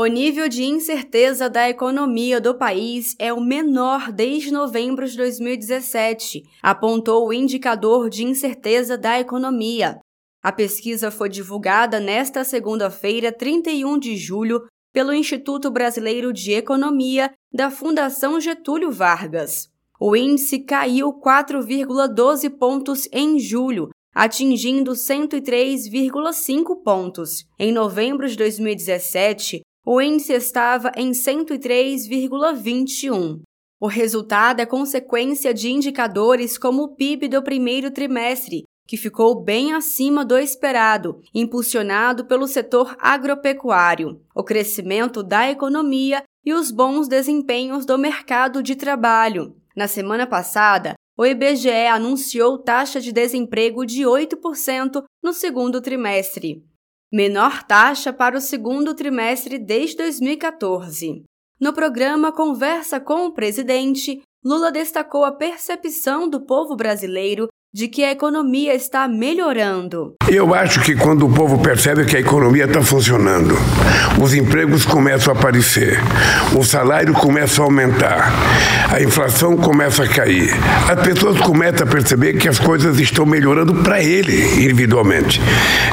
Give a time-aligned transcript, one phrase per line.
[0.00, 6.42] O nível de incerteza da economia do país é o menor desde novembro de 2017,
[6.62, 9.98] apontou o indicador de incerteza da economia.
[10.42, 17.70] A pesquisa foi divulgada nesta segunda-feira, 31 de julho, pelo Instituto Brasileiro de Economia da
[17.70, 19.68] Fundação Getúlio Vargas.
[20.00, 27.44] O índice caiu 4,12 pontos em julho, atingindo 103,5 pontos.
[27.58, 29.60] Em novembro de 2017,
[29.92, 33.40] o índice estava em 103,21.
[33.80, 39.72] O resultado é consequência de indicadores como o PIB do primeiro trimestre, que ficou bem
[39.72, 47.84] acima do esperado, impulsionado pelo setor agropecuário, o crescimento da economia e os bons desempenhos
[47.84, 49.56] do mercado de trabalho.
[49.74, 56.64] Na semana passada, o IBGE anunciou taxa de desemprego de 8% no segundo trimestre
[57.12, 61.24] menor taxa para o segundo trimestre desde 2014.
[61.60, 68.02] No programa Conversa com o Presidente, Lula destacou a percepção do povo brasileiro de que
[68.02, 70.14] a economia está melhorando.
[70.28, 73.54] Eu acho que quando o povo percebe que a economia está funcionando,
[74.20, 75.96] os empregos começam a aparecer,
[76.58, 78.32] o salário começa a aumentar,
[78.92, 80.50] a inflação começa a cair,
[80.90, 85.40] as pessoas começam a perceber que as coisas estão melhorando para ele individualmente.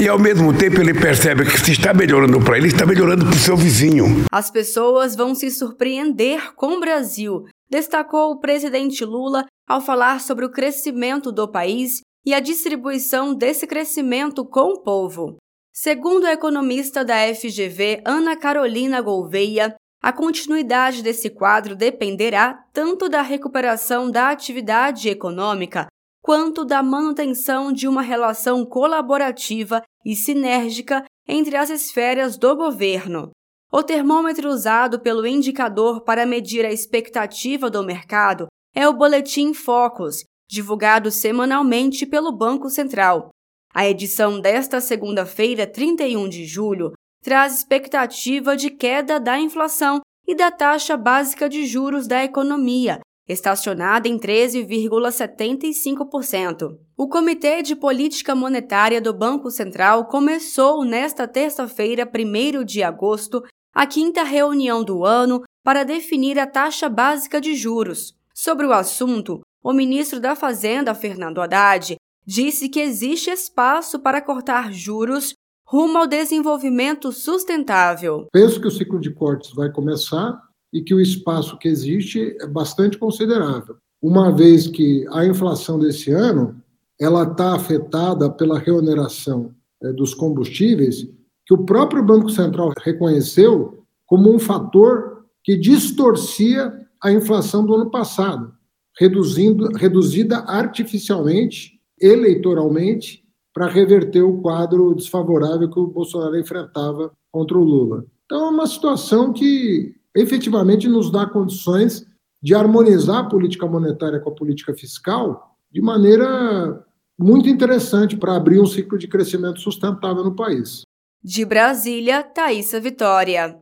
[0.00, 3.34] E ao mesmo tempo ele percebe que se está melhorando para ele, está melhorando para
[3.34, 4.24] o seu vizinho.
[4.30, 10.44] As pessoas vão se surpreender com o Brasil destacou o presidente Lula ao falar sobre
[10.44, 15.36] o crescimento do país e a distribuição desse crescimento com o povo.
[15.72, 23.22] Segundo a economista da FGV, Ana Carolina Gouveia, a continuidade desse quadro dependerá tanto da
[23.22, 25.88] recuperação da atividade econômica
[26.22, 33.30] quanto da manutenção de uma relação colaborativa e sinérgica entre as esferas do governo.
[33.72, 40.24] O termômetro usado pelo indicador para medir a expectativa do mercado é o Boletim Focus,
[40.48, 43.30] divulgado semanalmente pelo Banco Central.
[43.72, 46.92] A edição desta segunda-feira, 31 de julho,
[47.22, 52.98] traz expectativa de queda da inflação e da taxa básica de juros da economia,
[53.28, 56.76] estacionada em 13,75%.
[56.96, 63.42] O Comitê de Política Monetária do Banco Central começou nesta terça-feira, 1 de agosto,
[63.72, 68.14] a quinta reunião do ano para definir a taxa básica de juros.
[68.34, 71.94] Sobre o assunto, o ministro da Fazenda, Fernando Haddad,
[72.26, 75.34] disse que existe espaço para cortar juros
[75.64, 78.26] rumo ao desenvolvimento sustentável.
[78.32, 82.46] Penso que o ciclo de cortes vai começar e que o espaço que existe é
[82.46, 86.60] bastante considerável, uma vez que a inflação desse ano
[87.00, 91.08] ela está afetada pela reoneração é, dos combustíveis
[91.46, 97.90] que o próprio Banco Central reconheceu como um fator que distorcia a inflação do ano
[97.90, 98.52] passado,
[98.98, 107.64] reduzindo, reduzida artificialmente, eleitoralmente, para reverter o quadro desfavorável que o Bolsonaro enfrentava contra o
[107.64, 108.04] Lula.
[108.24, 112.06] Então, é uma situação que efetivamente nos dá condições
[112.42, 116.84] de harmonizar a política monetária com a política fiscal de maneira
[117.18, 120.82] muito interessante para abrir um ciclo de crescimento sustentável no país.
[121.22, 123.48] De Brasília, Thaisa Vitória.